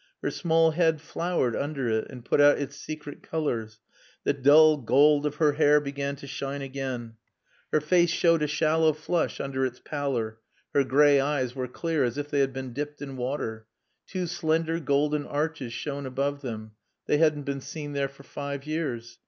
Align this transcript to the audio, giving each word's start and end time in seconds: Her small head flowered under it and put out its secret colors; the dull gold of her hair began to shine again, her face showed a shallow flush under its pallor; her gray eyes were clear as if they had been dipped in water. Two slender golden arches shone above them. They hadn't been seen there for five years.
Her 0.23 0.31
small 0.31 0.71
head 0.71 0.99
flowered 0.99 1.55
under 1.55 1.87
it 1.87 2.07
and 2.09 2.25
put 2.25 2.41
out 2.41 2.57
its 2.57 2.75
secret 2.75 3.21
colors; 3.21 3.81
the 4.23 4.33
dull 4.33 4.77
gold 4.77 5.27
of 5.27 5.35
her 5.35 5.51
hair 5.51 5.79
began 5.79 6.15
to 6.15 6.25
shine 6.25 6.63
again, 6.63 7.17
her 7.71 7.79
face 7.79 8.09
showed 8.09 8.41
a 8.41 8.47
shallow 8.47 8.93
flush 8.93 9.39
under 9.39 9.63
its 9.63 9.79
pallor; 9.79 10.39
her 10.73 10.83
gray 10.83 11.19
eyes 11.19 11.53
were 11.55 11.67
clear 11.67 12.03
as 12.03 12.17
if 12.17 12.31
they 12.31 12.39
had 12.39 12.51
been 12.51 12.73
dipped 12.73 12.99
in 13.03 13.15
water. 13.15 13.67
Two 14.07 14.25
slender 14.25 14.79
golden 14.79 15.27
arches 15.27 15.71
shone 15.71 16.07
above 16.07 16.41
them. 16.41 16.71
They 17.05 17.19
hadn't 17.19 17.43
been 17.43 17.61
seen 17.61 17.93
there 17.93 18.09
for 18.09 18.23
five 18.23 18.65
years. 18.65 19.19